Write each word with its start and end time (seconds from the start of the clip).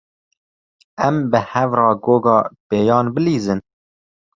Em 1.09 1.15
bi 1.29 1.39
hev 1.51 1.69
re 1.79 1.87
goga 2.03 2.37
pêyan 2.69 3.07
bilîzin. 3.13 3.59